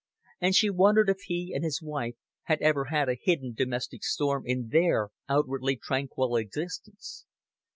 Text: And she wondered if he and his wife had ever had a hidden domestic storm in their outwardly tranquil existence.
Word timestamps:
And 0.39 0.55
she 0.55 0.71
wondered 0.71 1.09
if 1.11 1.19
he 1.27 1.51
and 1.53 1.63
his 1.63 1.79
wife 1.79 2.15
had 2.45 2.59
ever 2.63 2.85
had 2.85 3.07
a 3.07 3.13
hidden 3.21 3.53
domestic 3.53 4.03
storm 4.03 4.47
in 4.47 4.69
their 4.69 5.09
outwardly 5.29 5.75
tranquil 5.75 6.37
existence. 6.37 7.27